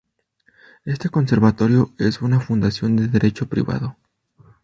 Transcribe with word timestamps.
Este 0.83 1.09
conservatorio 1.09 1.91
es 1.99 2.23
una 2.23 2.39
fundación 2.39 2.95
de 2.95 3.07
derecho 3.07 3.47
privado. 3.47 3.97